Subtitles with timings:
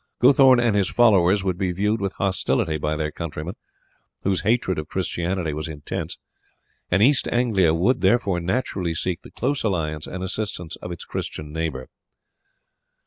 [0.19, 3.53] Guthorn and his followers would be viewed with hostility by their countrymen,
[4.23, 6.17] whose hatred of Christianity was intense,
[6.89, 11.53] and East Anglia would, therefore, naturally seek the close alliance and assistance of its Christian
[11.53, 11.87] neighbour.